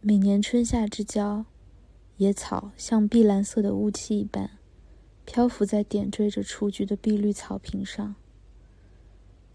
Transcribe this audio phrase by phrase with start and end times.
[0.00, 1.44] 每年春夏之交，
[2.18, 4.52] 野草像碧蓝色的雾气一般，
[5.24, 8.14] 漂浮在点缀着雏菊的碧绿草坪上。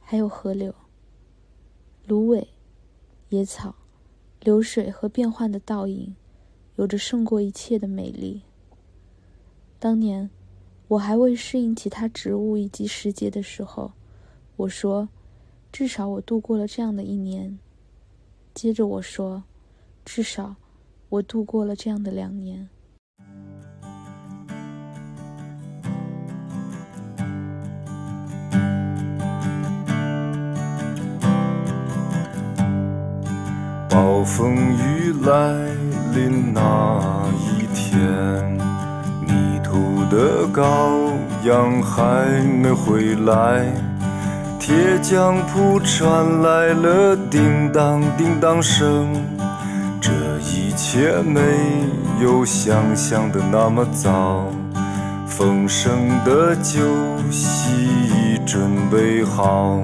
[0.01, 0.75] 还有河流、
[2.05, 2.49] 芦苇、
[3.29, 3.75] 野草、
[4.41, 6.13] 流水和变幻的倒影，
[6.75, 8.41] 有着胜过一切的美丽。
[9.79, 10.29] 当年，
[10.89, 13.93] 我还未适应其他植物以及时节的时候，
[14.57, 15.07] 我说
[15.71, 17.57] ：“至少我度过了这样的一年。”
[18.53, 19.45] 接着我说。
[20.05, 20.55] 至少，
[21.09, 22.69] 我度过了这样的两年。
[33.89, 35.53] 暴风雨来
[36.13, 38.57] 临那一天，
[39.25, 42.25] 泥土的羔羊还
[42.61, 43.71] 没回来，
[44.59, 49.13] 铁匠铺传来了叮当叮当声。
[50.55, 51.41] 一切没
[52.21, 54.45] 有想象的那么糟，
[55.25, 55.91] 丰盛
[56.23, 56.79] 的酒
[57.31, 59.81] 席已准备好，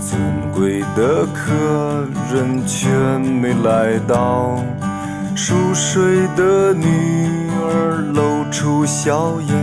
[0.00, 0.20] 尊
[0.52, 4.60] 贵的客人却没来到，
[5.36, 9.56] 熟睡的女儿露出笑颜。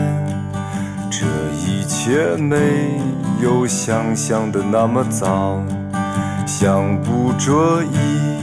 [1.12, 1.26] 这
[1.68, 2.98] 一切没
[3.42, 5.62] 有想象的那么糟，
[6.48, 8.43] 想捕捉一。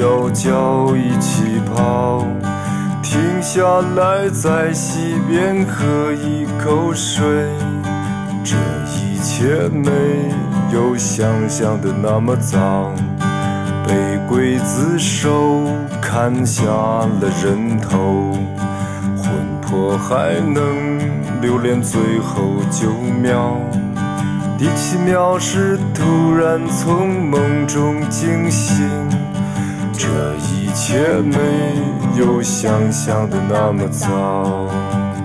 [0.00, 2.24] 要叫一起跑，
[3.02, 3.62] 停下
[3.96, 7.24] 来在溪边喝一口水。
[8.44, 8.56] 这
[8.86, 9.90] 一切没
[10.72, 12.92] 有想象的那么糟。
[13.86, 13.94] 被
[14.28, 15.62] 刽子手
[16.02, 18.32] 砍下了人头，
[19.16, 19.30] 魂
[19.62, 20.98] 魄还能
[21.40, 22.90] 留恋最后九
[23.22, 23.56] 秒。
[24.58, 28.88] 第七秒是突然从梦中惊醒。
[29.98, 31.38] 这一切没
[32.18, 35.15] 有想象的那么糟。